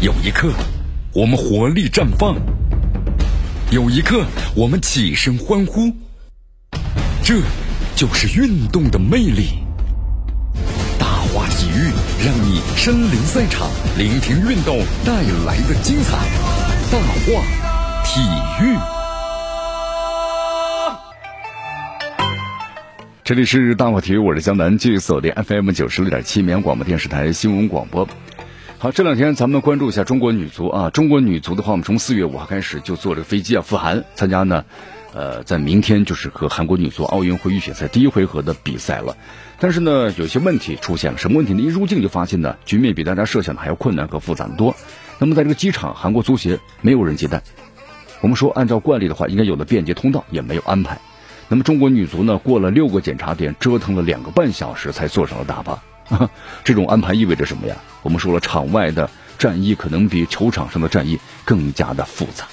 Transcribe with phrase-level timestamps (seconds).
[0.00, 0.52] 有一刻，
[1.12, 2.32] 我们活力绽放；
[3.72, 4.24] 有一刻，
[4.54, 5.92] 我们起身欢呼。
[7.24, 7.34] 这
[7.96, 9.58] 就是运动的魅力。
[11.00, 11.90] 大话体育
[12.24, 15.12] 让你身临赛场，聆听运动带
[15.44, 16.16] 来的精彩。
[16.92, 17.42] 大话
[18.04, 18.20] 体
[18.62, 18.78] 育，
[23.24, 28.08] 这里是大话体育，我是江南，继续锁定 FM 九十六点七绵阳广播电视台新闻广播。
[28.80, 30.90] 好，这两天咱们关注一下中国女足啊。
[30.90, 34.64] 中国女足的话，我们从四月五号开始就坐着飞机啊赴韩参加呢，
[35.12, 39.16] 呃，在明天就是和韩国女足奥运会预选赛第一回合的比赛了。
[39.58, 41.60] 但是呢，有些问题出现了，什么问题呢？
[41.60, 44.76] 一入境就发现呢，局面比大家设想的还要困难和复杂的多。
[45.18, 47.42] 那么在这个机场，韩国足协没有人接待。
[48.20, 51.00] 我们说，按照惯例的话，应该有的便捷通道也没有安排。
[51.48, 55.82] 那么中国女足呢，过了六个检查点，折腾了两个半小时才坐上了大巴。
[56.64, 57.76] 这种安排意味着什么呀？
[58.02, 62.46] 我们说了，场外的战役可能比球场上的战役更加的复杂。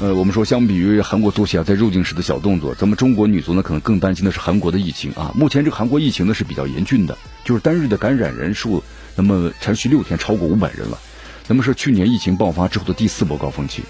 [0.00, 5.32] 呃，我们说，相比于韩国足协在入境时的小动作，咱们中国女足呢，可能更担心的是韩国的疫情啊。
[5.36, 8.82] 目前这个韩国疫情呢是比较严峻的，就是单日的感染人数，
[9.14, 10.98] 那么持续六天超过五百人了，
[11.46, 13.84] 那么是去年疫情爆发之后的第四波高峰期。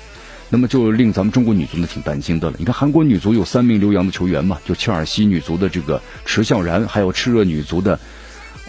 [0.55, 2.57] 那么就令咱们中国女足呢挺担心的了。
[2.61, 7.99] 你看韩国女足有三名留洋的球员嘛，就切尔西女足的这个池孝然，还有炽热女足的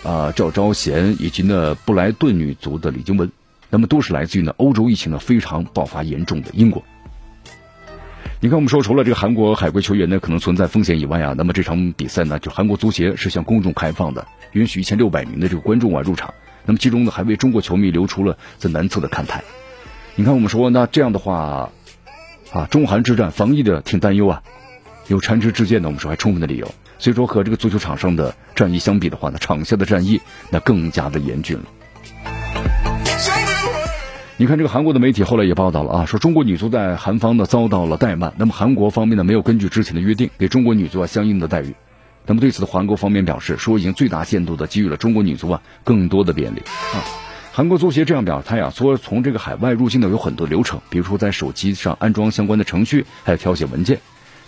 [0.04, 3.32] 啊赵昭贤，以及呢布莱顿女足的李经文，
[3.70, 6.84] 那么都是来自于呢欧洲疫情呢非常爆发严重的英国。
[8.40, 16.34] 你看，我们说除了这个韩国海归球员呢可能存在风险以外啊，那么这场比赛呢，就韩国足协是向公众开放的，允许一千六百名的这个观众啊入场。
[16.66, 19.44] 那么其中呢还为中国球迷留出了在南侧的看台。
[20.18, 21.72] 你看，我们说那这样的话，
[22.54, 24.42] 啊，中韩之战防疫的挺担忧啊，
[25.08, 25.90] 有缠枝之见呢。
[25.90, 26.74] 我们说还充分的理由。
[26.98, 31.64] 所以说和这个足球场上的战役相比的话呢，场下的战役那更加的严峻了。
[34.38, 41.76] 你看这个韩国的媒体后来也报道了啊，说中国女足在韩方呢遭到了怠慢，那么韩国方面呢没有根据之前的约定给中国女足啊相应的待遇。
[42.26, 46.60] 那么对此的韩国方面表示说，已经最大限度的给予了中国女足啊更多的便利
[46.94, 47.04] 啊。
[47.56, 53.98] 韩国足协这样表态啊，说从这个海外入境呢有很多流程，比如说在手机上安装相关的程序，还有挑写文件。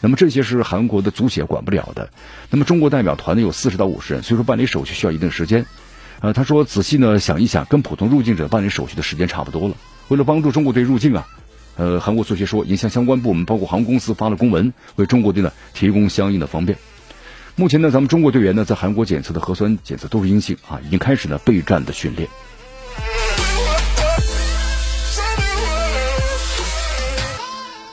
[0.01, 2.09] 那么这些是韩国的足协管不了的。
[2.49, 5.65] 那么中国代表团呢有四十到五十人，所以说办理手续需要一定时间。
[6.19, 9.75] 呃，他说仔细呢想一想，跟普通入境者办理手续的时间差不多了。
[10.09, 11.25] 为了帮助中国队入境啊，
[11.77, 16.77] 呃，韩国足协说已经向相关部门，包括航空公司发了公文，为中国队呢提供相应的方便。
[17.55, 22.27] 目前呢，咱们中国队员呢在韩国检测的核酸检测都是阴性啊，已经开始呢备战的训练。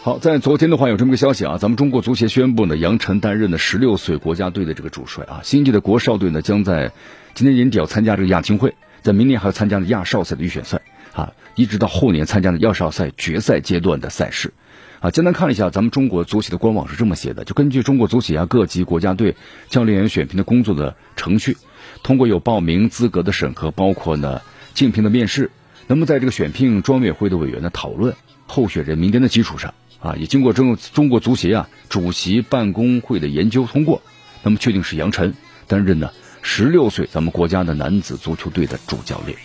[0.04, 5.41] 好，在昨天的话有这么个消息啊，咱们中国足协宣布呢，杨晨担任了十六岁国家队的这个主帅啊。
[5.42, 6.92] 新一届的国少队呢，将在
[7.34, 10.82] 今年年底要参加这个亚青会，在明年还要参加亚少赛的预选赛
[11.15, 14.53] 啊，一直到后年参加的亚少赛决赛阶段的赛事
[15.00, 15.10] 啊。
[15.10, 19.36] 简单看了一下，咱们中国足协的官网是这么写的：就根据中国足协啊各级国家队
[19.71, 21.56] 教练员选评的工作的程序，
[22.03, 24.42] 通过有报名资格的审核，包括呢
[24.75, 25.50] 竞聘的面试，
[25.86, 28.15] 那么在这个选聘专委会的委员的讨论，
[28.47, 29.72] 候选人名单的基础上。
[30.04, 34.03] 啊，也经过中中国足协啊主席办公会的研究通过，
[34.42, 35.32] 那么确定是杨晨
[35.66, 36.10] 担任呢
[36.42, 39.38] 十六岁咱们国家的男子足球队的主教练。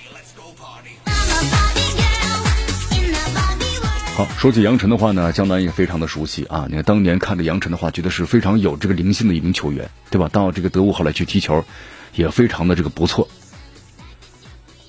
[4.18, 6.66] 好，说起杨晨的话呢，江南也非常的熟悉啊。
[6.68, 10.28] 你看当年看着杨晨的话，觉得是非常有这个灵性的一名球员，对吧？
[10.28, 11.64] 到这个德国后来去踢球，
[12.16, 13.30] 也非常的这个不错。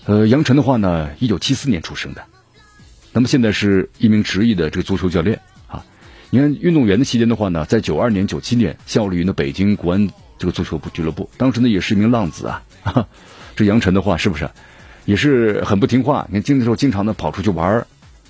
[0.06, 2.24] 呃，杨晨的话呢，一九七四年出生的，
[3.12, 5.40] 那么现在是一名职业的这个足球教练。
[6.32, 10.08] 你看，运动员的期间的话呢，在九二年、九七年效力于呢北京国安
[10.38, 12.62] 这个足球部俱乐部，当时呢也是一名浪子啊。
[13.56, 14.48] 这杨晨的话是不是
[15.04, 16.26] 也是很不听话？
[16.28, 17.84] 你看，经的时候经常的跑出去玩，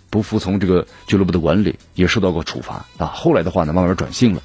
[0.08, 3.06] 不服从这个俱乐部的管理，也受到过处罚啊。
[3.08, 4.42] 后来的话呢，慢慢转性了，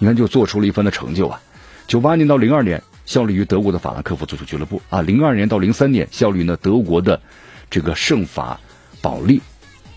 [0.00, 1.40] 你看就做出了一番的成就啊。
[1.86, 7.20] 九八年到零二年效力于德国的法兰克福足球俱乐部啊，零二年到零三年效力于呢德国的
[7.70, 8.58] 这个圣法
[9.00, 9.40] 保利。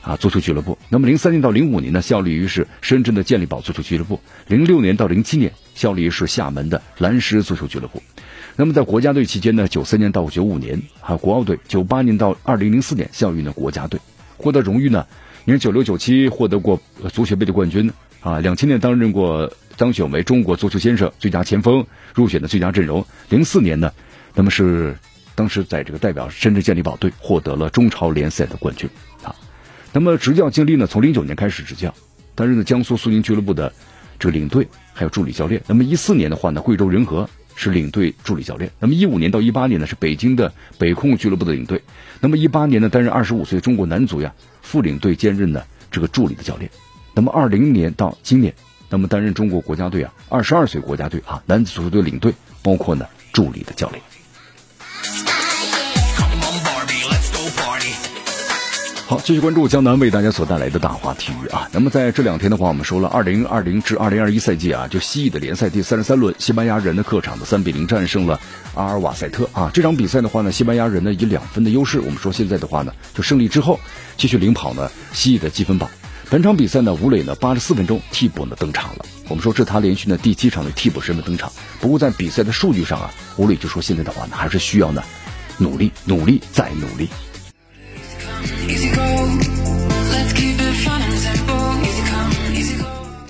[0.04, 0.78] 啊，足球俱乐部。
[0.90, 8.04] 那么，零三年到零五年呢，效力于是深圳的健力宝足球俱乐部；零六年到零七年，效力于是厦门的蓝狮足球俱乐部。
[8.58, 14.00] 那么，在国家队期间呢，九三年到九五年啊，国奥队；九八年到二零零四年，效力呢国家队，
[14.38, 15.08] 获得荣誉呢。
[15.46, 16.80] 你看，九六九七获得过
[17.14, 17.90] 足协杯的冠军
[18.20, 23.06] 啊，两千年担任过当选为中国足球先生、最佳前锋，入选的最佳阵容。
[23.30, 23.92] 零四年呢，
[24.36, 24.96] 那么是
[25.34, 28.90] 当时在这个代表深圳健力宝队获得了中超联赛的冠军。
[29.96, 30.88] 那么执教经历呢？
[30.88, 31.94] 从零九年开始执教，
[32.34, 33.72] 担任了江苏苏宁俱乐部的
[34.18, 35.62] 这个领队，还有助理教练。
[35.68, 38.72] 那么一四年的话呢，贵州仁和是领队助理教练。
[38.80, 41.84] 那么一五年到一八年呢是北京的北控俱乐部的领队。
[42.20, 45.62] 那么一八年呢担任二十五岁中国男足呀副领队兼任呢
[45.92, 46.72] 这个助理的教练。
[47.14, 48.52] 那么二零年到今年，
[48.90, 54.02] 那么担任中国国家队啊二十二岁国家队啊男子足球队领队，包括呢助理的教练。
[59.06, 61.70] 好，继续关注江南为大家所带来的大话体育啊。
[61.74, 68.40] 那么在这两天的话，我们说了，二零二零至二零二一赛季啊，就西乙的联赛第三十三轮，西班牙人的客场的三比零战胜了
[68.76, 69.70] 阿尔瓦塞特啊。
[69.74, 73.78] 这场比赛的话呢，西班牙人呢以两分的优势，我们说现在的话呢，就胜利之后
[74.16, 75.90] 继续领跑呢西乙的积分榜。
[76.30, 79.06] 本场比赛呢，吴磊呢八十四分钟替补呢登场了。
[79.28, 81.52] 我们说这他连续呢第七场的替补身份登场。
[81.82, 85.04] 不过在比赛的数据上啊，吴磊就说现在的话呢，还是需要呢
[85.58, 87.10] 努力、努力再努力。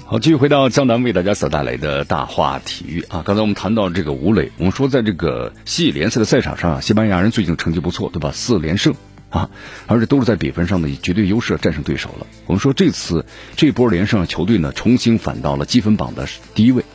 [0.05, 3.23] 好，继续回到江南为大家所带来的大话体育啊。
[3.25, 8.31] 刚才我们谈到这个吴磊，我们说在这个西乙联赛的赛场上啊，西班牙人最近成绩不错，对吧？
[8.31, 8.93] 四连胜
[9.31, 9.49] 啊，
[9.87, 12.27] 而且都是在比分上的绝对优势战胜对手了。
[12.45, 13.25] 我们说这次
[13.55, 16.85] 这波连胜，球队呢重新反到了积分榜的第一位。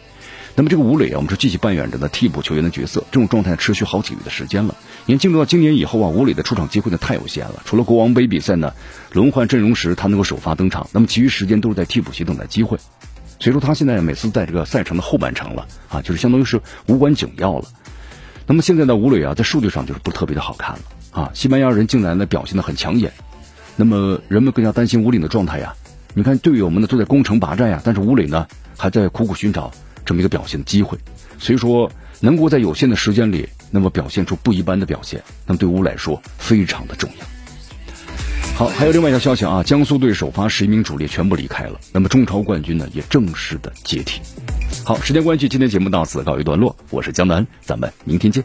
[0.58, 4.74] 那么这个吴磊啊，我们是继续扮演着呢替补球员的角色，这种状态持续好几个月的时间了。
[5.06, 7.62] 因为进入到今年以后啊，吴磊的出场机会呢太有限了。
[7.64, 8.74] 除了国王杯比赛呢
[9.12, 12.76] 轮换阵容时他能够首发登场，那么其余时间都是在替补席等待机会。
[13.38, 17.66] 所以说他现在每次在这个赛程的后半程了啊，就是相当于是无关紧要了。
[18.48, 20.80] 那么现在的吴磊啊，在数据上就是不特别的好看了
[21.12, 21.30] 啊。
[21.34, 23.12] 西班牙人竟然呢表现的很抢眼，
[23.76, 25.76] 那么人们更加担心吴磊的状态呀。
[26.14, 29.70] 你看队友们呢都在攻城拔寨呀，但是吴磊呢还在苦苦寻找
[30.08, 30.96] 这么一个表现的机会。
[31.38, 37.26] 所以说能够在有限的时间里，那么表现出不一般的表现，那么对乌来说非常的重要。
[38.56, 44.20] 好，还有另外一条消息啊，江苏队首发十一名主力全部离开了，那么中超冠军呢也正式的解体。
[44.84, 48.42] 好，时间关系，今天节目到此告一段落，我是江南，咱们明天见。